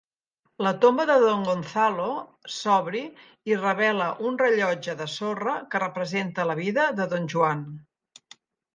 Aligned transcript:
La 0.67 0.69
tomba 0.85 1.03
de 1.09 1.17
Don 1.23 1.43
Gonzalo 1.49 2.07
s'obri 2.55 3.03
i 3.53 3.59
revela 3.61 4.09
un 4.31 4.41
rellotge 4.43 4.99
de 5.05 5.11
sorra 5.19 5.57
que 5.73 5.87
representa 5.89 6.51
la 6.55 6.61
vida 6.65 6.91
de 7.03 7.13
Don 7.17 7.33
Juan. 7.37 7.67